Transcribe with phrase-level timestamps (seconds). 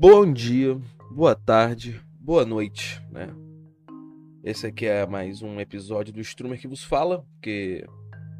[0.00, 3.28] Bom dia, boa tarde, boa noite, né?
[4.42, 7.86] Esse aqui é mais um episódio do Strummer que vos fala, que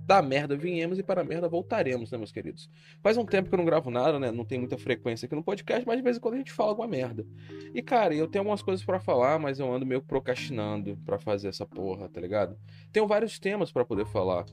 [0.06, 2.70] da merda viemos e para a merda voltaremos, né, meus queridos?
[3.02, 4.30] Faz um tempo que eu não gravo nada, né?
[4.30, 6.70] Não tem muita frequência aqui no podcast, mas de vez em quando a gente fala
[6.70, 7.26] alguma merda.
[7.74, 11.48] E, cara, eu tenho algumas coisas para falar, mas eu ando meio procrastinando para fazer
[11.48, 12.56] essa porra, tá ligado?
[12.90, 14.46] Tenho vários temas para poder falar.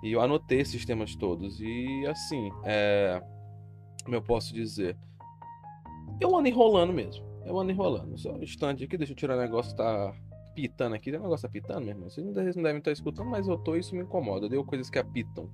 [0.00, 1.60] E eu anotei esses temas todos.
[1.60, 3.20] E, assim, é.
[4.04, 4.96] Como eu posso dizer?
[6.20, 7.24] Eu ando enrolando mesmo.
[7.44, 8.16] Eu ando enrolando.
[8.18, 10.14] Só um instante aqui, deixa eu tirar o negócio tá
[10.54, 11.10] pitando aqui.
[11.10, 12.10] O negócio tá pitando, meu irmão.
[12.10, 14.48] Vocês não devem estar escutando, mas eu tô isso me incomoda.
[14.48, 15.50] Deu coisas que apitam.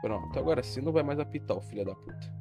[0.00, 2.40] Pronto, agora sim não vai mais apitar o filho da puta.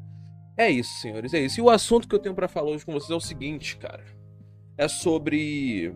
[0.57, 1.59] É isso, senhores, é isso.
[1.59, 4.03] E o assunto que eu tenho para falar hoje com vocês é o seguinte, cara.
[4.77, 5.93] É sobre.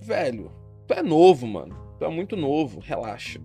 [0.00, 0.50] Velho,
[0.86, 1.74] tu é novo, mano.
[1.98, 3.40] Tu é muito novo, relaxa.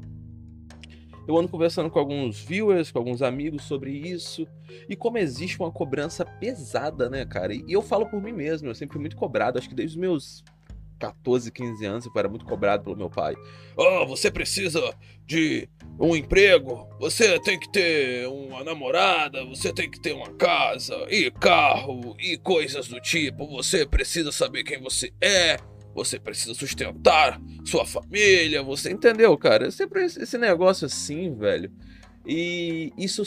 [1.27, 4.47] Eu ando conversando com alguns viewers, com alguns amigos sobre isso
[4.87, 7.53] e como existe uma cobrança pesada, né, cara?
[7.53, 9.99] E eu falo por mim mesmo, eu sempre fui muito cobrado, acho que desde os
[9.99, 10.43] meus
[10.97, 13.35] 14, 15 anos eu era muito cobrado pelo meu pai.
[13.75, 14.81] Oh, você precisa
[15.25, 15.67] de
[15.99, 21.29] um emprego, você tem que ter uma namorada, você tem que ter uma casa e
[21.31, 25.57] carro e coisas do tipo, você precisa saber quem você é
[25.97, 29.71] você precisa sustentar sua família, você entendeu, cara?
[29.71, 31.71] Sempre esse negócio assim, velho.
[32.23, 33.23] E isso,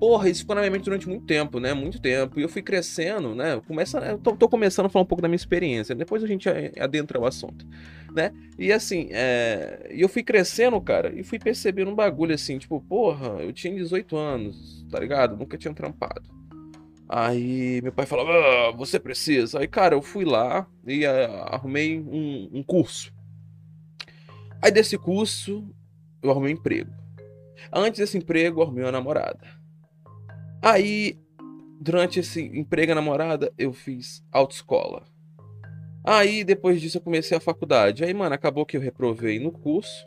[0.00, 1.74] porra, isso ficou na minha mente durante muito tempo, né?
[1.74, 2.40] Muito tempo.
[2.40, 3.60] E eu fui crescendo, né?
[3.68, 5.94] Começa, eu tô, tô começando a falar um pouco da minha experiência.
[5.94, 6.48] Depois a gente
[6.80, 7.66] adentra o assunto,
[8.14, 8.32] né?
[8.58, 9.86] E assim, é...
[9.90, 14.16] eu fui crescendo, cara, e fui percebendo um bagulho assim, tipo, porra, eu tinha 18
[14.16, 15.36] anos, tá ligado?
[15.36, 16.22] Nunca tinha trampado.
[17.08, 19.60] Aí meu pai falava, ah, você precisa.
[19.60, 21.10] Aí, cara, eu fui lá e uh,
[21.50, 23.12] arrumei um, um, curso.
[24.62, 25.68] Aí desse curso,
[26.22, 26.90] eu arrumei um emprego.
[27.72, 29.46] Antes desse emprego, eu arrumei uma namorada.
[30.62, 31.18] Aí,
[31.78, 35.04] durante esse emprego e namorada, eu fiz autoescola.
[36.02, 38.02] Aí, depois disso, eu comecei a faculdade.
[38.02, 40.06] Aí, mano, acabou que eu reprovei no curso.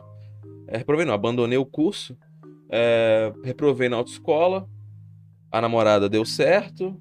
[0.66, 2.16] É, reprovei não, abandonei o curso.
[2.70, 4.68] É, reprovei na autoescola
[5.50, 7.00] a namorada deu certo.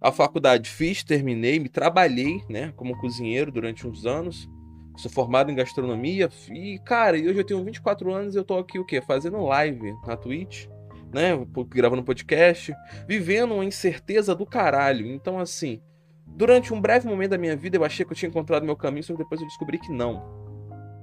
[0.00, 4.48] A faculdade fiz, terminei, me trabalhei, né, como cozinheiro durante uns anos.
[4.96, 8.78] Sou formado em gastronomia e, cara, hoje eu tenho 24 anos e eu tô aqui
[8.78, 9.00] o quê?
[9.00, 10.66] Fazendo live na Twitch,
[11.12, 11.30] né,
[11.68, 12.72] gravando podcast,
[13.08, 15.06] vivendo uma incerteza do caralho.
[15.06, 15.80] Então, assim,
[16.26, 19.02] durante um breve momento da minha vida eu achei que eu tinha encontrado meu caminho,
[19.02, 20.22] só que depois eu descobri que não.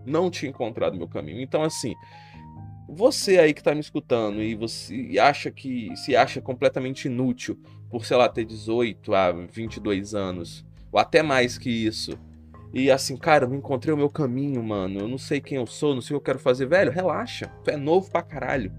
[0.06, 1.42] Não tinha encontrado meu caminho.
[1.42, 1.94] Então, assim,
[2.94, 7.58] você aí que tá me escutando e você acha que se acha completamente inútil
[7.90, 12.18] por, sei lá, ter 18 a 22 anos, ou até mais que isso.
[12.74, 15.00] E assim, cara, eu encontrei o meu caminho, mano.
[15.00, 16.66] Eu não sei quem eu sou, não sei o que eu quero fazer.
[16.66, 17.48] Velho, relaxa.
[17.64, 18.72] Tu é novo pra caralho.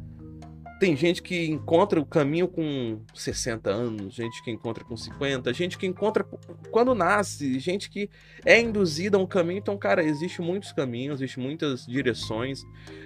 [0.82, 5.78] Tem gente que encontra o caminho com 60 anos, gente que encontra com 50, gente
[5.78, 6.24] que encontra
[6.72, 8.10] quando nasce, gente que
[8.44, 9.58] é induzida a um caminho.
[9.58, 12.64] Então, cara, existe muitos caminhos, existe muitas direções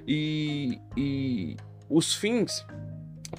[0.08, 1.54] e, e
[1.86, 2.64] os fins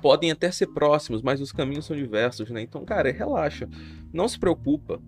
[0.03, 2.61] podem até ser próximos, mas os caminhos são diversos, né?
[2.61, 3.67] Então, cara, relaxa,
[4.13, 5.01] não se preocupa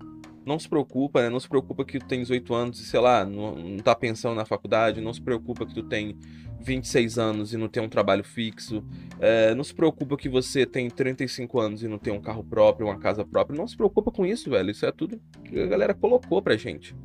[0.50, 1.30] não se preocupa, né?
[1.30, 4.36] Não se preocupa que tu tem 18 anos e, sei lá, não, não tá pensando
[4.36, 6.18] na faculdade, não se preocupa que tu tem
[6.60, 8.84] 26 anos e não tem um trabalho fixo,
[9.20, 12.88] é, não se preocupa que você tem 35 anos e não tem um carro próprio,
[12.88, 15.94] uma casa própria, não se preocupa com isso, velho, isso é tudo que a galera
[15.94, 16.96] colocou pra gente.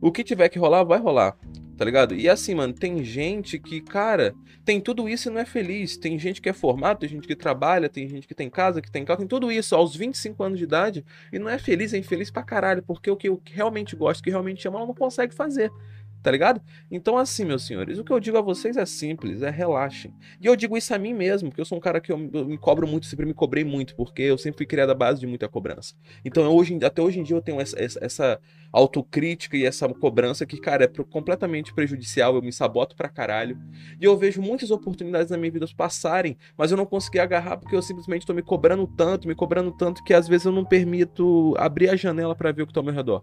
[0.00, 1.36] O que tiver que rolar, vai rolar
[1.80, 2.14] tá ligado?
[2.14, 4.34] E assim, mano, tem gente que, cara,
[4.66, 5.96] tem tudo isso e não é feliz.
[5.96, 8.90] Tem gente que é formado, tem gente que trabalha, tem gente que tem casa, que
[8.90, 11.02] tem carro, tem tudo isso aos 25 anos de idade
[11.32, 14.24] e não é feliz, é infeliz pra caralho, porque o que eu realmente gosto, o
[14.24, 15.72] que realmente ama, ela não consegue fazer
[16.22, 16.60] tá ligado?
[16.90, 20.14] Então, assim, meus senhores, o que eu digo a vocês é simples, é relaxem.
[20.40, 22.58] E eu digo isso a mim mesmo, porque eu sou um cara que eu, me
[22.58, 25.48] cobro muito, sempre me cobrei muito, porque eu sempre fui criado à base de muita
[25.48, 25.94] cobrança.
[26.24, 28.40] Então, eu, hoje, até hoje em dia, eu tenho essa, essa, essa
[28.72, 33.58] autocrítica e essa cobrança que, cara, é completamente prejudicial, eu me saboto pra caralho.
[34.00, 37.74] E eu vejo muitas oportunidades na minha vida passarem, mas eu não consegui agarrar porque
[37.74, 41.54] eu simplesmente tô me cobrando tanto, me cobrando tanto, que às vezes eu não permito
[41.58, 43.22] abrir a janela para ver o que tá ao meu redor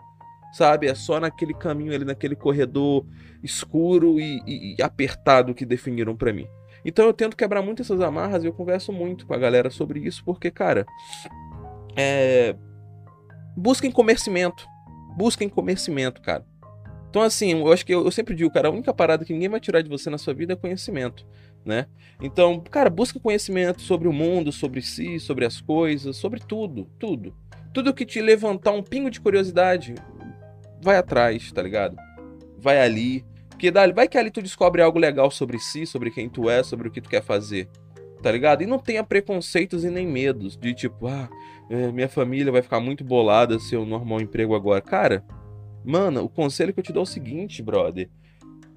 [0.57, 0.87] sabe?
[0.87, 3.05] É só naquele caminho ali, naquele corredor
[3.43, 6.47] escuro e, e, e apertado que definiram para mim.
[6.83, 9.99] Então eu tento quebrar muito essas amarras e eu converso muito com a galera sobre
[9.99, 10.83] isso, porque, cara,
[11.95, 12.55] é...
[13.55, 14.67] busquem comercimento.
[15.15, 16.43] Busquem comercimento, cara.
[17.09, 19.49] Então, assim, eu acho que eu, eu, sempre digo, cara, a única parada que ninguém
[19.49, 21.25] vai tirar de você na sua vida é conhecimento,
[21.65, 21.85] né?
[22.21, 27.33] Então, cara, busca conhecimento sobre o mundo, sobre si, sobre as coisas, sobre tudo, tudo.
[27.73, 29.95] Tudo que te levantar um pingo de curiosidade,
[30.87, 31.97] vai atrás, tá ligado?
[32.57, 33.25] Vai ali.
[33.49, 36.63] Porque dali, vai que ali tu descobre algo legal sobre si, sobre quem tu é,
[36.63, 37.67] sobre o que tu quer fazer.
[38.21, 38.63] tá ligado?
[38.63, 41.29] E não tenha preconceitos e nem medos de tipo, ah,
[41.69, 44.81] é, minha família vai ficar muito bolada se eu não arrumar um emprego agora.
[44.81, 45.23] Cara,
[45.85, 48.09] mano, o conselho que eu te dou é o seguinte, brother.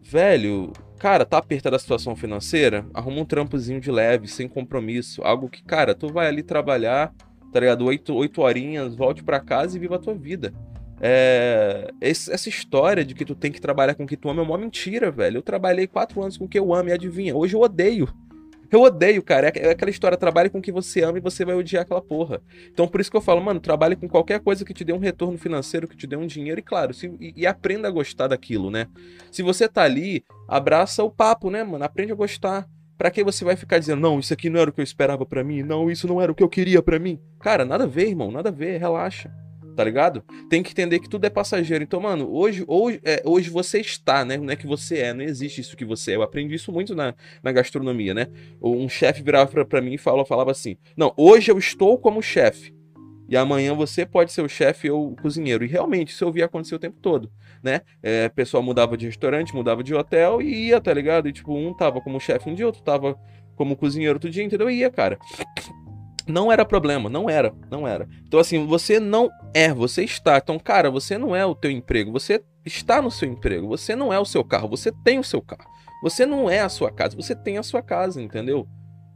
[0.02, 2.86] Velho, cara, tá apertada a situação financeira?
[2.92, 5.22] Arruma um trampozinho de leve, sem compromisso.
[5.22, 7.14] Algo que, cara, tu vai ali trabalhar,
[7.52, 7.84] tá ligado?
[7.86, 10.52] Oito, oito horinhas, volte para casa e viva a tua vida.
[11.00, 14.44] É, essa história de que tu tem que trabalhar com o que tu ama é
[14.44, 15.38] uma mentira, velho.
[15.38, 18.08] Eu trabalhei quatro anos com o que eu amo e adivinha, hoje eu odeio.
[18.70, 19.48] Eu odeio, cara.
[19.48, 22.02] É, é aquela história, trabalhe com o que você ama e você vai odiar aquela
[22.02, 22.40] porra.
[22.70, 24.98] Então por isso que eu falo, mano, trabalhe com qualquer coisa que te dê um
[24.98, 28.28] retorno financeiro, que te dê um dinheiro e, claro, se, e, e aprenda a gostar
[28.28, 28.86] daquilo, né?
[29.32, 31.84] Se você tá ali, abraça o papo, né, mano?
[31.84, 32.68] Aprende a gostar.
[32.96, 35.24] Pra que você vai ficar dizendo, não, isso aqui não era o que eu esperava
[35.24, 37.18] para mim, não, isso não era o que eu queria para mim?
[37.40, 39.32] Cara, nada a ver, irmão, nada a ver, relaxa
[39.80, 40.22] tá ligado?
[40.50, 41.82] Tem que entender que tudo é passageiro.
[41.82, 44.36] Então, mano, hoje, hoje, é, hoje você está, né?
[44.36, 46.16] Não é que você é, não existe isso que você é.
[46.16, 48.26] Eu aprendi isso muito na, na gastronomia, né?
[48.60, 52.20] Um chefe virava pra, pra mim e falava, falava assim: Não, hoje eu estou como
[52.20, 52.74] chefe.
[53.26, 55.64] E amanhã você pode ser o chefe ou o cozinheiro.
[55.64, 57.80] E realmente, isso eu vi acontecer o tempo todo, né?
[58.02, 61.26] É, o pessoal mudava de restaurante, mudava de hotel e ia, tá ligado?
[61.26, 63.18] E tipo, um tava como chefe um dia, outro tava
[63.56, 64.68] como cozinheiro outro dia, entendeu?
[64.68, 65.18] E ia, cara.
[66.26, 68.08] Não era problema, não era, não era.
[68.26, 70.38] Então, assim, você não é, você está.
[70.38, 74.12] Então, cara, você não é o teu emprego, você está no seu emprego, você não
[74.12, 75.68] é o seu carro, você tem o seu carro.
[76.02, 78.66] Você não é a sua casa, você tem a sua casa, entendeu?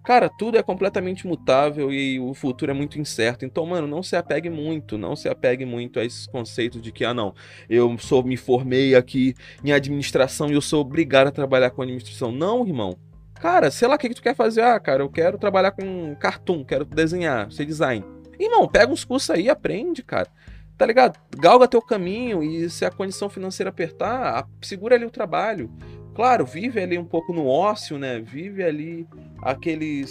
[0.04, 3.46] Cara, tudo é completamente mutável e o futuro é muito incerto.
[3.46, 7.06] Então, mano, não se apegue muito, não se apegue muito a esses conceitos de que,
[7.06, 7.34] ah, não,
[7.70, 9.34] eu sou, me formei aqui
[9.64, 12.30] em administração e eu sou obrigado a trabalhar com administração.
[12.30, 12.98] Não, irmão.
[13.44, 14.62] Cara, sei lá o que, que tu quer fazer.
[14.62, 18.02] Ah, cara, eu quero trabalhar com cartoon, quero desenhar, ser design.
[18.40, 20.28] Irmão, pega uns cursos aí, aprende, cara.
[20.78, 21.20] Tá ligado?
[21.36, 25.70] Galga teu caminho e se a condição financeira apertar, segura ali o trabalho.
[26.14, 28.20] Claro, vive ali um pouco no ócio, né?
[28.20, 29.06] Vive ali
[29.42, 30.04] aquele,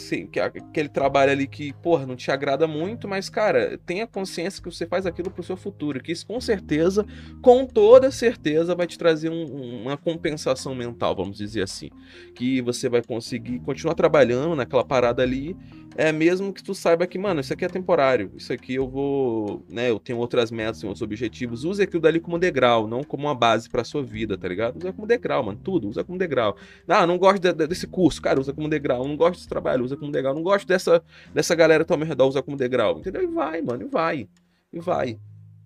[0.43, 4.85] aquele trabalho ali que, porra, não te agrada muito, mas, cara, tenha consciência que você
[4.85, 7.05] faz aquilo pro seu futuro, que isso com certeza,
[7.41, 11.89] com toda certeza, vai te trazer um, uma compensação mental, vamos dizer assim.
[12.35, 15.55] Que você vai conseguir continuar trabalhando naquela parada ali
[15.95, 19.65] é mesmo que tu saiba que, mano, isso aqui é temporário, isso aqui eu vou,
[19.69, 23.27] né, eu tenho outras metas, tenho outros objetivos, use aquilo dali como degrau, não como
[23.27, 24.77] uma base pra sua vida, tá ligado?
[24.77, 26.55] Usa como degrau, mano, tudo, usa como degrau.
[26.87, 29.83] Ah, não gosto de, de, desse curso, cara, usa como degrau, não gosto desse trabalho,
[29.83, 31.03] usa como degrau, não gosto dessa,
[31.33, 33.23] dessa galera que tá ao meu redor, usa como degrau, entendeu?
[33.23, 34.27] E vai, mano, e vai,
[34.71, 35.19] e vai.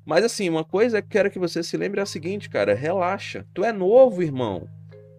[0.05, 3.45] Mas assim, uma coisa que quero que você se lembre é a seguinte, cara, relaxa,
[3.53, 4.69] tu é novo, irmão,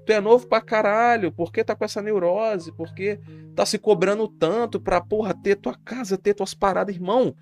[0.09, 2.73] Tu é novo pra caralho, por que tá com essa neurose?
[2.73, 3.19] Por que
[3.59, 7.35] tá se cobrando tanto pra, porra, ter tua casa, ter tuas paradas, irmão?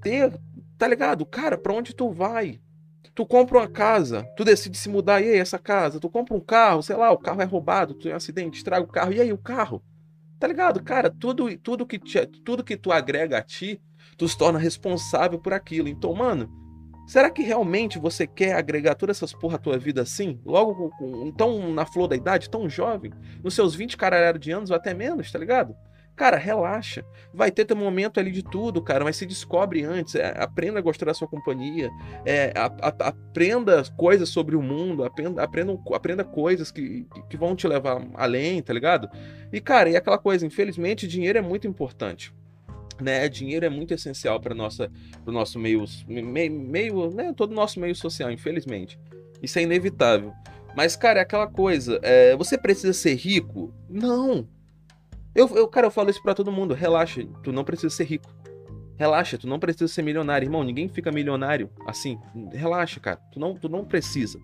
[0.00, 0.32] Ter,
[0.78, 1.26] tá ligado?
[1.26, 2.60] Cara, pra onde tu vai?
[3.12, 5.98] Tu compra uma casa, tu decide se mudar, e aí, essa casa?
[5.98, 8.84] Tu compra um carro, sei lá, o carro é roubado, tu tem um acidente, estraga
[8.84, 9.82] o carro, e aí, o carro?
[10.38, 10.80] Tá ligado?
[10.80, 13.82] Cara, tudo, tudo, que, te, tudo que tu agrega a ti,
[14.16, 15.88] tu se torna responsável por aquilo.
[15.88, 16.48] Então, mano,
[17.06, 20.40] Será que realmente você quer agregar todas essas porra à tua vida assim?
[20.44, 20.90] Logo
[21.36, 23.12] tão na flor da idade, tão jovem?
[23.42, 25.74] Nos seus 20 caralho de anos ou até menos, tá ligado?
[26.14, 27.04] Cara, relaxa.
[27.32, 30.14] Vai ter teu momento ali de tudo, cara, mas se descobre antes.
[30.14, 31.90] É, aprenda a gostar da sua companhia.
[32.24, 35.04] É, a, a, aprenda coisas sobre o mundo.
[35.04, 39.08] Aprenda, aprenda, aprenda coisas que, que vão te levar além, tá ligado?
[39.50, 42.32] E, cara, e aquela coisa, infelizmente, dinheiro é muito importante
[43.02, 43.28] né?
[43.28, 44.90] Dinheiro é muito essencial para nossa,
[45.26, 47.32] o nosso meio, meio, né?
[47.36, 48.98] Todo o nosso meio social, infelizmente.
[49.42, 50.32] Isso é inevitável.
[50.76, 51.98] Mas, cara, é aquela coisa.
[52.02, 53.74] É, você precisa ser rico?
[53.88, 54.48] Não.
[55.34, 56.74] Eu, eu, cara, eu falo isso para todo mundo.
[56.74, 58.32] Relaxa, tu não precisa ser rico.
[58.96, 60.62] Relaxa, tu não precisa ser milionário, irmão.
[60.62, 62.18] Ninguém fica milionário assim.
[62.52, 63.20] Relaxa, cara.
[63.32, 64.38] Tu não, tu não precisa.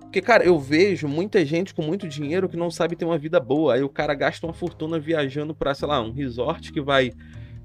[0.00, 3.38] Porque, cara, eu vejo muita gente com muito dinheiro que não sabe ter uma vida
[3.38, 3.74] boa.
[3.74, 7.12] Aí o cara gasta uma fortuna viajando pra, sei lá, um resort que vai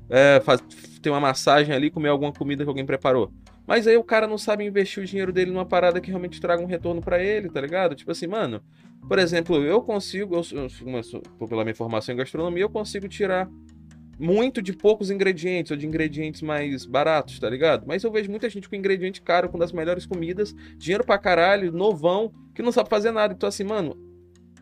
[0.09, 0.61] é, faz,
[1.01, 3.31] ter uma massagem ali, comer alguma comida que alguém preparou.
[3.65, 6.61] Mas aí o cara não sabe investir o dinheiro dele numa parada que realmente traga
[6.61, 7.95] um retorno para ele, tá ligado?
[7.95, 8.61] Tipo assim, mano,
[9.07, 10.67] por exemplo, eu consigo, eu,
[11.39, 13.49] eu, pela minha formação em gastronomia, eu consigo tirar
[14.19, 17.85] muito de poucos ingredientes ou de ingredientes mais baratos, tá ligado?
[17.87, 21.71] Mas eu vejo muita gente com ingrediente caro, com das melhores comidas, dinheiro pra caralho,
[21.71, 23.33] novão, que não sabe fazer nada.
[23.33, 23.97] Então, assim, mano,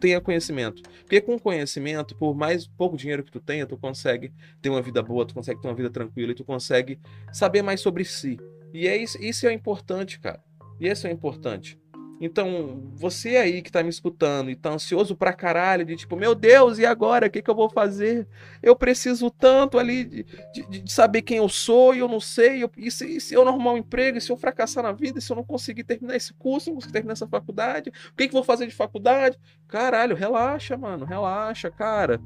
[0.01, 0.81] tenha conhecimento.
[1.01, 5.01] Porque com conhecimento, por mais pouco dinheiro que tu tenha, tu consegue ter uma vida
[5.01, 6.99] boa, tu consegue ter uma vida tranquila e tu consegue
[7.31, 8.37] saber mais sobre si.
[8.73, 10.41] E é isso, isso é importante, cara.
[10.79, 11.79] E isso é importante.
[12.23, 16.35] Então, você aí que tá me escutando e tá ansioso pra caralho, de tipo, meu
[16.35, 17.25] Deus, e agora?
[17.25, 18.27] O que, que eu vou fazer?
[18.61, 22.63] Eu preciso tanto ali de, de, de saber quem eu sou e eu não sei.
[22.63, 24.91] Eu, e, se, e, se, eu não arrumar um emprego, e se eu fracassar na
[24.91, 28.15] vida, e se eu não conseguir terminar esse curso, não conseguir terminar essa faculdade, o
[28.15, 29.39] que, que eu vou fazer de faculdade?
[29.67, 32.21] Caralho, relaxa, mano, relaxa, cara.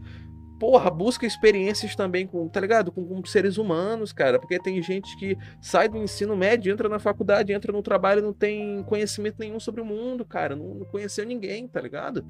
[0.59, 2.91] Porra, busca experiências também com, tá ligado?
[2.91, 4.39] Com, com, seres humanos, cara.
[4.39, 8.33] Porque tem gente que sai do ensino médio, entra na faculdade, entra no trabalho, não
[8.33, 10.55] tem conhecimento nenhum sobre o mundo, cara.
[10.55, 12.25] Não, não conheceu ninguém, tá ligado?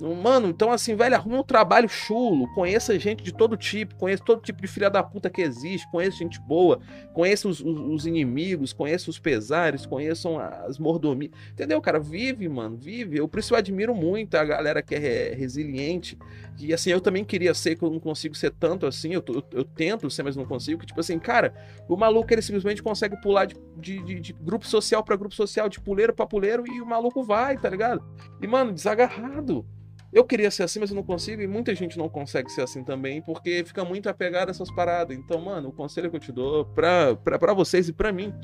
[0.00, 4.40] Mano, então assim, velho, arruma um trabalho chulo, conheça gente de todo tipo, conheça todo
[4.40, 6.80] tipo de filha da puta que existe, conheça gente boa,
[7.12, 12.00] conheça os, os, os inimigos, conheça os pesares, conheçam as mordomias, entendeu, cara?
[12.00, 13.18] Vive, mano, vive.
[13.18, 16.18] Eu, eu admiro muito a galera que é resiliente,
[16.58, 19.42] e assim, eu também queria ser, que eu não consigo ser tanto assim, eu, eu,
[19.52, 21.54] eu, tento ser, mas não consigo, que tipo assim, cara,
[21.88, 25.68] o maluco ele simplesmente consegue pular de, de, de, de grupo social para grupo social,
[25.68, 28.04] de puleiro para puleiro, e o maluco vai, tá ligado?
[28.40, 29.66] E, mano, desagarrado.
[30.12, 32.82] Eu queria ser assim, mas eu não consigo, e muita gente não consegue ser assim
[32.82, 35.16] também, porque fica muito apegado a essas paradas.
[35.16, 38.34] Então, mano, o conselho que eu te dou pra, pra, pra vocês e pra mim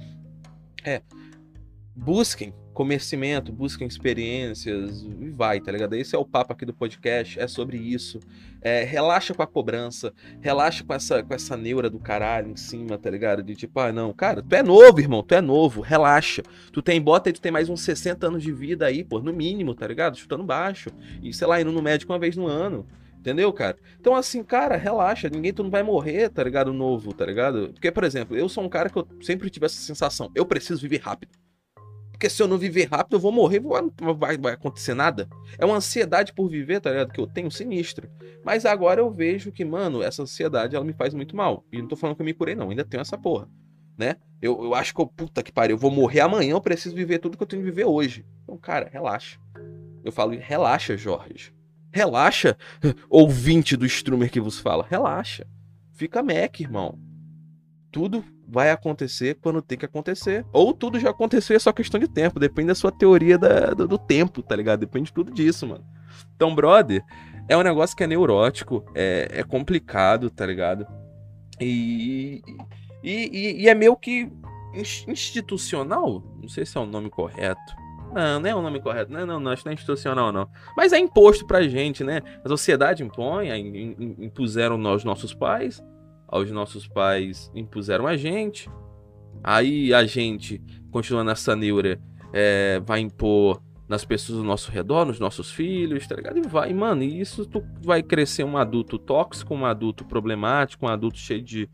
[0.85, 1.02] é
[1.96, 5.94] busquem conhecimento, busquem experiências e vai, tá ligado?
[5.94, 8.20] Esse é o papo aqui do podcast, é sobre isso.
[8.60, 10.12] É, relaxa com a cobrança,
[10.42, 13.42] relaxa com essa, com essa neura do caralho em cima, tá ligado?
[13.42, 16.42] De tipo, ah, não, cara, tu é novo, irmão, tu é novo, relaxa.
[16.70, 19.32] Tu tem bota e tu tem mais uns 60 anos de vida aí, pô, no
[19.32, 20.18] mínimo, tá ligado?
[20.18, 20.90] Chutando baixo.
[21.22, 22.86] E sei lá, indo no médico uma vez no ano.
[23.18, 23.78] Entendeu, cara?
[23.98, 25.30] Então, assim, cara, relaxa.
[25.30, 26.72] Ninguém, tu não vai morrer, tá ligado?
[26.74, 27.70] Novo, tá ligado?
[27.72, 30.30] Porque, por exemplo, eu sou um cara que eu sempre tive essa sensação.
[30.34, 31.45] Eu preciso viver rápido.
[32.16, 35.28] Porque se eu não viver rápido, eu vou morrer, não vai, vai acontecer nada.
[35.58, 37.12] É uma ansiedade por viver, tá ligado?
[37.12, 38.08] Que eu tenho sinistro.
[38.42, 41.62] Mas agora eu vejo que, mano, essa ansiedade ela me faz muito mal.
[41.70, 42.70] E não tô falando que eu me curei, não.
[42.70, 43.50] Ainda tenho essa porra.
[43.99, 44.16] Né?
[44.40, 47.18] Eu, eu acho que eu, puta que pariu, eu vou morrer amanhã, eu preciso viver
[47.18, 48.25] tudo que eu tenho que viver hoje.
[48.44, 49.38] Então, cara, relaxa.
[50.02, 51.52] Eu falo, relaxa, Jorge.
[51.92, 52.56] Relaxa,
[53.11, 54.87] ouvinte do Strummer que vos fala.
[54.88, 55.46] Relaxa.
[55.92, 56.99] Fica mec, irmão.
[57.92, 60.44] Tudo vai acontecer quando tem que acontecer.
[60.52, 62.38] Ou tudo já aconteceu, é só questão de tempo.
[62.38, 64.80] Depende da sua teoria da, do, do, tempo, tá ligado?
[64.80, 65.84] Depende de tudo disso, mano.
[66.34, 67.02] Então, brother,
[67.48, 70.86] é um negócio que é neurótico, é, é complicado, tá ligado?
[71.60, 72.42] E,
[73.02, 74.30] e, e, é meio que
[75.06, 77.74] institucional, não sei se é o nome correto.
[78.12, 79.12] Não, não é o nome correto.
[79.12, 80.48] Não, não, não, acho que não é institucional, não.
[80.76, 82.22] Mas é imposto pra gente, né?
[82.44, 83.48] A sociedade impõe,
[84.18, 85.82] impuseram nós, nossos pais
[86.28, 88.71] aos nossos pais impuseram a gente.
[89.42, 92.00] Aí a gente, continuando essa neura,
[92.33, 96.38] é, vai impor nas pessoas do nosso redor, nos nossos filhos, tá ligado?
[96.38, 100.88] E vai, mano, e isso tu vai crescer um adulto tóxico, um adulto problemático, um
[100.88, 101.68] adulto cheio de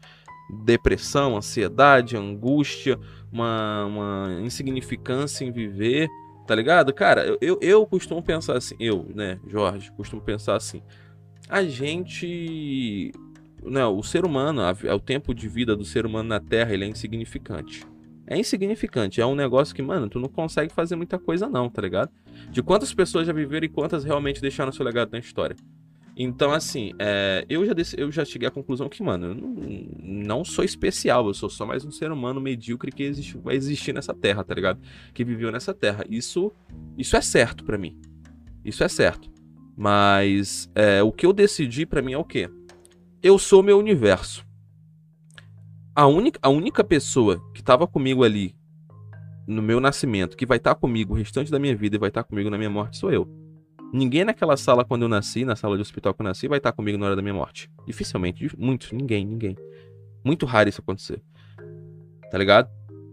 [0.65, 2.99] depressão, ansiedade, angústia,
[3.33, 6.09] uma, uma insignificância em viver,
[6.47, 6.93] tá ligado?
[6.93, 10.83] Cara, eu, eu, eu costumo pensar assim, eu, né, Jorge, costumo pensar assim,
[11.49, 13.13] a gente
[13.63, 14.63] o ser humano,
[14.95, 17.85] o tempo de vida do ser humano na Terra, ele é insignificante.
[18.27, 21.83] É insignificante, é um negócio que, mano, tu não consegue fazer muita coisa não, tá
[21.83, 22.11] ligado?
[22.51, 25.57] De quantas pessoas já viveram e quantas realmente deixaram seu legado na história.
[26.17, 29.55] Então, assim, é, eu, já eu já cheguei à conclusão que, mano, eu não,
[30.03, 33.95] não sou especial, eu sou só mais um ser humano medíocre que existe, vai existir
[33.95, 34.81] nessa terra, tá ligado?
[35.15, 36.05] Que viveu nessa terra.
[36.09, 36.53] Isso,
[36.99, 37.99] isso é certo para mim.
[38.65, 39.31] Isso é certo.
[39.77, 42.49] Mas é, o que eu decidi para mim é o quê?
[43.23, 44.45] Eu sou meu universo.
[45.95, 48.57] A única, a única pessoa que estava comigo ali
[49.47, 52.09] no meu nascimento, que vai estar tá comigo o restante da minha vida e vai
[52.09, 53.29] estar tá comigo na minha morte, sou eu.
[53.93, 56.73] Ninguém naquela sala quando eu nasci, na sala de hospital que eu nasci, vai estar
[56.73, 57.71] tá comigo na hora da minha morte.
[57.87, 59.57] Dificilmente, muitos, ninguém, ninguém.
[60.25, 61.23] Muito raro isso acontecer.
[62.31, 62.71] Tá ligado?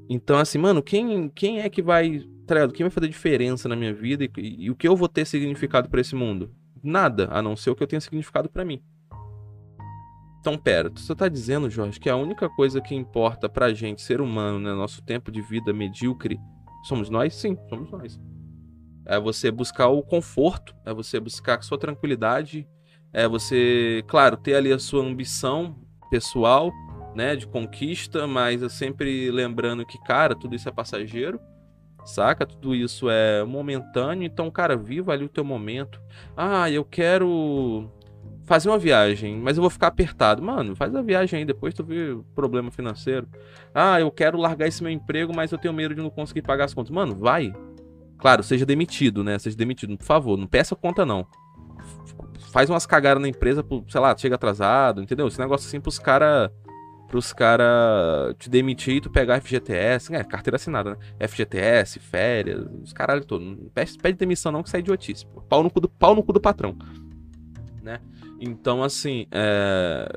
[0.09, 2.23] Então, assim, mano, quem, quem é que vai.
[2.47, 2.67] Tá?
[2.69, 5.25] Quem vai fazer diferença na minha vida e, e, e o que eu vou ter
[5.25, 6.49] significado para esse mundo?
[6.81, 8.81] Nada, a não ser o que eu tenho significado para mim.
[10.39, 14.21] Então, pera, você está dizendo, Jorge, que a única coisa que importa pra gente, ser
[14.21, 16.39] humano, né, nosso tempo de vida medíocre,
[16.83, 17.35] somos nós?
[17.35, 18.19] Sim, somos nós.
[19.05, 22.67] É você buscar o conforto, é você buscar a sua tranquilidade,
[23.11, 25.75] é você, claro, ter ali a sua ambição
[26.09, 26.71] pessoal,
[27.15, 31.39] né, de conquista, mas é sempre lembrando que, cara, tudo isso é passageiro,
[32.05, 32.45] saca?
[32.45, 35.99] Tudo isso é momentâneo, então, cara, viva ali o teu momento.
[36.37, 37.91] Ah, eu quero
[38.45, 40.41] fazer uma viagem, mas eu vou ficar apertado.
[40.41, 43.27] Mano, faz a viagem aí, depois tu vê problema financeiro.
[43.73, 46.65] Ah, eu quero largar esse meu emprego, mas eu tenho medo de não conseguir pagar
[46.65, 46.89] as contas.
[46.89, 47.53] Mano, vai.
[48.17, 49.37] Claro, seja demitido, né?
[49.37, 51.27] Seja demitido, por favor, não peça conta não.
[52.51, 55.27] Faz umas cagadas na empresa, sei lá, chega atrasado, entendeu?
[55.27, 56.51] Esse negócio assim pros cara
[57.07, 61.27] pros cara te demitir e tu pegar FGTS, é, carteira assinada, né?
[61.27, 63.43] FGTS, férias, os caralho todo.
[63.43, 65.41] Não pede, pede demissão não que sai idiotice, pô.
[65.41, 66.77] Pau no cu do, pau no cu do patrão,
[67.89, 67.99] né?
[68.39, 70.11] Então, assim, é...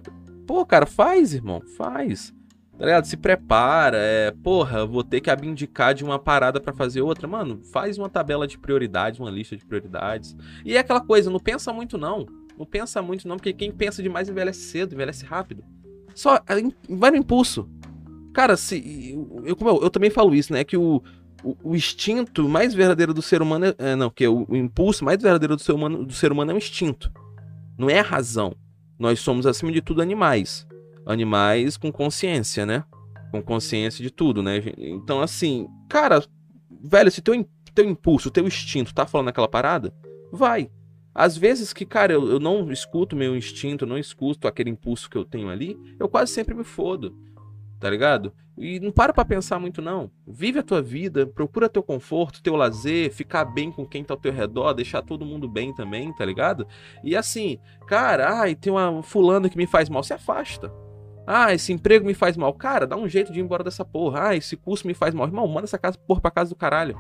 [0.47, 2.35] Pô, cara, faz, irmão, faz.
[2.79, 3.07] Tá ligado?
[3.07, 4.31] Se prepara, é...
[4.31, 7.27] Porra, vou ter que abdicar de uma parada para fazer outra.
[7.27, 10.37] Mano, faz uma tabela de prioridades, uma lista de prioridades.
[10.65, 12.27] E é aquela coisa, não pensa muito não.
[12.59, 15.65] Não pensa muito, não, porque quem pensa demais envelhece cedo, envelhece rápido.
[16.15, 16.39] Só
[16.89, 17.69] vai no impulso.
[18.35, 19.13] Cara, se.
[19.45, 20.63] Eu, eu, eu também falo isso, né?
[20.63, 21.03] Que o,
[21.43, 23.75] o, o, instinto mais verdadeiro do ser humano é.
[23.79, 26.55] é não, que o, o, impulso mais verdadeiro do ser, humano, do ser humano é
[26.55, 27.13] o instinto.
[27.77, 28.55] Não é a razão.
[28.99, 30.67] Nós somos, acima de tudo, animais.
[31.05, 32.85] Animais com consciência, né?
[33.31, 34.63] Com consciência de tudo, né?
[34.79, 36.25] Então, assim, cara,
[36.71, 39.93] velho, se teu, teu impulso, teu instinto tá falando aquela parada,
[40.31, 40.71] vai.
[41.15, 45.11] Às vezes que, cara, eu, eu não escuto meu instinto, eu não escuto aquele impulso
[45.11, 47.15] que eu tenho ali, eu quase sempre me fodo,
[47.83, 48.33] tá ligado?
[48.57, 50.09] E não para pra pensar muito, não.
[50.25, 54.21] Vive a tua vida, procura teu conforto, teu lazer, ficar bem com quem tá ao
[54.21, 56.65] teu redor, deixar todo mundo bem também, tá ligado?
[57.03, 57.59] E assim,
[57.89, 60.73] cara, ai, tem uma fulana que me faz mal, se afasta.
[61.27, 62.55] Ah, esse emprego me faz mal.
[62.55, 64.29] Cara, dá um jeito de ir embora dessa porra.
[64.29, 65.27] Ah, esse curso me faz mal.
[65.27, 66.97] Irmão, manda essa casa, porra pra casa do caralho.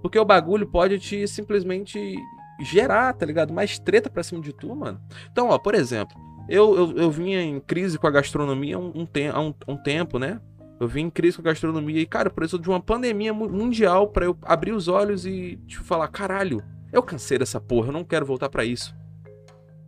[0.00, 2.16] Porque o bagulho pode te simplesmente
[2.60, 3.52] gerar, tá ligado?
[3.52, 5.00] Mais treta pra cima de tu, mano.
[5.32, 6.16] Então, ó, por exemplo,
[6.48, 9.76] eu, eu, eu vinha em crise com a gastronomia um, um, te, há um, um
[9.76, 10.40] tempo, né?
[10.78, 14.08] Eu vim em crise com a gastronomia e, cara, eu preciso de uma pandemia mundial
[14.08, 18.04] para eu abrir os olhos e, tipo, falar: caralho, eu cansei dessa porra, eu não
[18.04, 18.94] quero voltar para isso.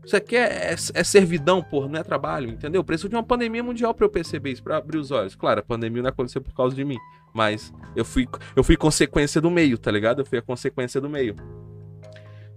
[0.05, 2.79] Isso aqui é, é, é, servidão, porra, não é trabalho, entendeu?
[2.79, 5.35] Eu preciso de uma pandemia mundial para eu perceber isso, pra abrir os olhos.
[5.35, 6.97] Claro, a pandemia não aconteceu por causa de mim,
[7.35, 10.21] mas eu fui, eu fui consequência do meio, tá ligado?
[10.21, 11.35] Eu fui a consequência do meio.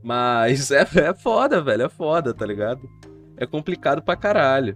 [0.03, 1.83] Mas é, é foda, velho.
[1.83, 2.87] É foda, tá ligado?
[3.39, 4.75] É complicado pra caralho.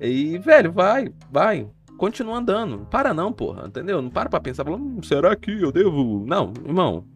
[0.00, 1.68] E, velho, vai, vai.
[1.96, 2.78] Continua andando.
[2.78, 3.68] Não para não, porra.
[3.68, 4.02] Entendeu?
[4.02, 6.24] Não para pra pensar, hum, será que eu devo?
[6.26, 7.06] Não, irmão.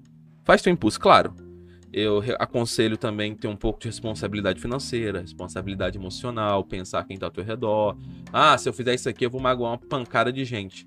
[0.44, 1.34] Faz teu impulso, claro.
[1.92, 7.32] Eu aconselho também ter um pouco de responsabilidade financeira, responsabilidade emocional, pensar quem tá ao
[7.32, 7.96] teu redor.
[8.32, 10.86] Ah, se eu fizer isso aqui, eu vou magoar uma pancada de gente.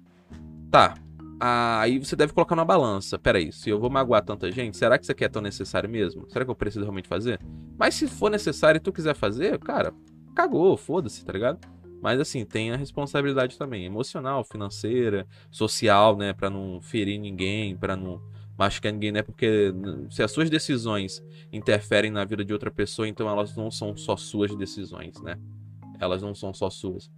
[0.72, 0.94] Tá,
[1.39, 3.17] aí você deve colocar na balança.
[3.17, 6.29] Peraí, se eu vou magoar tanta gente, será que isso aqui é tão necessário mesmo?
[6.29, 7.39] Será que eu preciso realmente fazer?
[7.77, 9.93] Mas se for necessário e tu quiser fazer, cara,
[10.36, 11.60] cagou, foda-se, tá ligado?
[12.01, 17.95] Mas assim, tem a responsabilidade também, emocional, financeira, social, né, para não ferir ninguém, para
[17.95, 18.21] não
[18.58, 19.21] machucar ninguém, né?
[19.21, 19.73] Porque
[20.10, 24.17] se as suas decisões interferem na vida de outra pessoa, então elas não são só
[24.17, 25.38] suas decisões, né?
[25.99, 27.10] Elas não são só suas.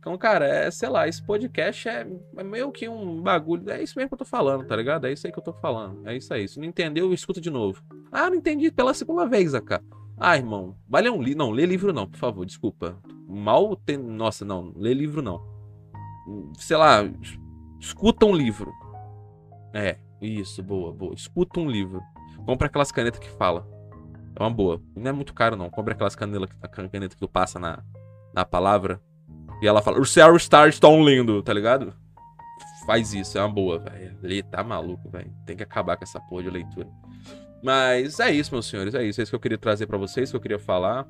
[0.00, 2.06] Então, cara, é, sei lá, esse podcast é,
[2.38, 3.70] é meio que um bagulho.
[3.70, 5.06] É isso mesmo que eu tô falando, tá ligado?
[5.06, 6.08] É isso aí que eu tô falando.
[6.08, 6.48] É isso aí.
[6.48, 7.82] Se não entendeu, escuta de novo.
[8.10, 9.82] Ah, não entendi pela segunda vez, AK.
[10.16, 11.38] Ah, irmão, vai ler um livro.
[11.38, 12.98] Não, lê livro não, por favor, desculpa.
[13.28, 13.98] Mal tem.
[13.98, 15.42] Nossa, não, lê livro não.
[16.56, 17.02] Sei lá,
[17.78, 18.72] escuta um livro.
[19.74, 21.12] É, isso, boa, boa.
[21.14, 22.00] Escuta um livro.
[22.46, 23.68] Compra aquelas canetas que fala.
[24.34, 24.80] É uma boa.
[24.96, 25.68] Não é muito caro, não.
[25.68, 26.48] Compra aquelas canetas,
[26.90, 27.82] caneta que tu passa na,
[28.32, 28.98] na palavra.
[29.60, 31.94] E ela fala, o céu está tão lindo, tá ligado?
[32.86, 34.16] Faz isso, é uma boa, velho.
[34.22, 35.30] Lê, tá maluco, velho.
[35.46, 36.88] Tem que acabar com essa porra de leitura.
[37.62, 39.20] Mas é isso, meus senhores, é isso.
[39.20, 41.06] É isso que eu queria trazer para vocês, que eu queria falar.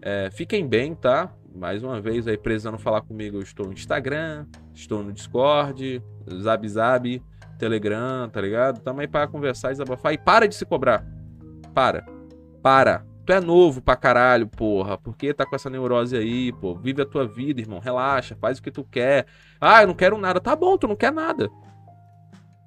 [0.00, 1.32] É, fiquem bem, tá?
[1.54, 6.02] Mais uma vez aí, precisando falar comigo, eu estou no Instagram, estou no Discord,
[6.40, 7.22] Zab Zab,
[7.58, 8.80] Telegram, tá ligado?
[8.80, 10.12] Tamo aí para conversar, desabafar.
[10.12, 11.04] E para de se cobrar.
[11.74, 12.06] Para.
[12.62, 13.04] Para.
[13.28, 14.96] Tu é novo pra caralho, porra.
[14.96, 16.74] Por que tá com essa neurose aí, pô?
[16.74, 17.78] Vive a tua vida, irmão.
[17.78, 19.26] Relaxa, faz o que tu quer.
[19.60, 20.40] Ah, eu não quero nada.
[20.40, 21.50] Tá bom, tu não quer nada.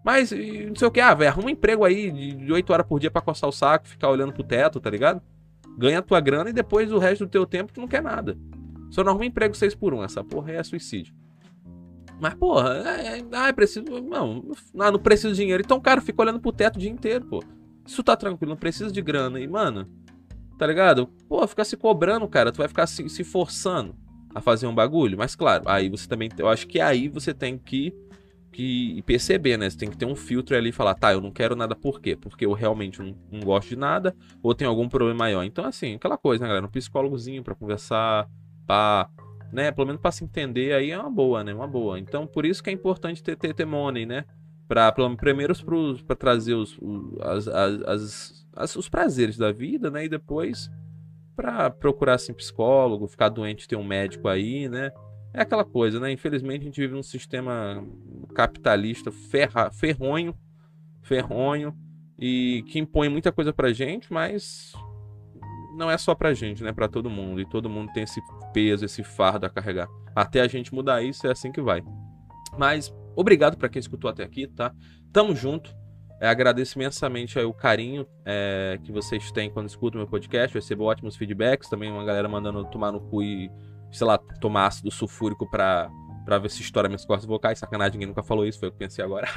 [0.06, 1.00] Mas, não sei o que.
[1.00, 3.88] Ah, velho, arruma um emprego aí de 8 horas por dia pra coçar o saco,
[3.88, 5.20] ficar olhando pro teto, tá ligado?
[5.80, 8.38] Ganha a tua grana e depois o resto do teu tempo tu não quer nada.
[8.92, 11.16] Só não arruma emprego 6 por 1 Essa porra é suicídio.
[12.20, 13.84] Mas, porra, é, é, ah, preciso.
[13.84, 14.44] Não,
[14.76, 15.64] não, não preciso de dinheiro.
[15.66, 17.44] Então, cara, fica olhando pro teto o dia inteiro, pô.
[17.84, 19.40] Isso tá tranquilo, não precisa de grana.
[19.40, 19.90] E, mano,
[20.62, 21.08] Tá ligado?
[21.28, 22.52] Pô, ficar se cobrando, cara.
[22.52, 23.96] Tu vai ficar se, se forçando
[24.36, 25.18] a fazer um bagulho.
[25.18, 26.30] Mas claro, aí você também.
[26.38, 27.92] Eu acho que aí você tem que,
[28.52, 29.68] que perceber, né?
[29.68, 32.00] Você tem que ter um filtro ali e falar, tá, eu não quero nada por
[32.00, 32.16] quê?
[32.16, 35.44] Porque eu realmente não, não gosto de nada, ou tem algum problema maior.
[35.44, 36.68] Então, assim, aquela coisa, né, galera?
[36.68, 38.30] Um psicólogozinho pra conversar,
[38.68, 39.10] pá.
[39.52, 39.72] Né?
[39.72, 41.56] Pelo menos pra se entender aí é uma boa, né?
[41.56, 41.98] Uma boa.
[41.98, 44.26] Então, por isso que é importante ter, ter, ter money, né?
[44.68, 45.56] Pra, primeiro
[46.06, 50.06] para trazer os, os as, as, as as, os prazeres da vida, né?
[50.06, 50.70] E depois
[51.36, 54.92] para procurar assim psicólogo, ficar doente, ter um médico aí, né?
[55.34, 56.12] É aquela coisa, né?
[56.12, 57.86] Infelizmente a gente vive num sistema
[58.36, 60.36] capitalista ferra, ferronho,
[61.02, 61.76] ferronho
[62.20, 64.74] e que impõe muita coisa pra gente, mas
[65.76, 66.72] não é só pra gente, né?
[66.72, 67.42] Pra todo mundo.
[67.42, 68.22] E todo mundo tem esse
[68.54, 69.88] peso, esse fardo a carregar.
[70.16, 71.82] Até a gente mudar isso, é assim que vai.
[72.58, 74.74] Mas obrigado para quem escutou até aqui, tá?
[75.12, 75.74] Tamo junto.
[76.22, 80.56] É, agradeço imensamente aí, o carinho é, que vocês têm quando escutam meu podcast.
[80.56, 81.68] Eu recebo ótimos feedbacks.
[81.68, 83.50] Também uma galera mandando tomar no cu e,
[83.92, 85.90] sei lá, tomar ácido sulfúrico pra,
[86.24, 87.58] pra ver se estoura minhas cordas vocais.
[87.58, 89.28] Sacanagem, ninguém nunca falou isso, foi o que pensei agora.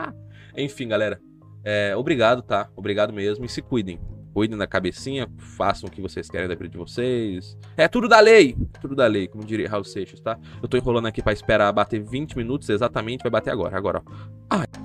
[0.54, 1.18] Enfim, galera.
[1.64, 2.68] É, obrigado, tá?
[2.76, 3.46] Obrigado mesmo.
[3.46, 3.98] E se cuidem.
[4.34, 5.26] cuidem da cabecinha,
[5.56, 7.56] façam o que vocês querem da vida de vocês.
[7.74, 10.38] É tudo da lei, tudo da lei, como diria Raul Seixas, tá?
[10.62, 14.12] Eu tô enrolando aqui pra esperar bater 20 minutos exatamente, vai bater agora, agora, ó.
[14.50, 14.83] Ai.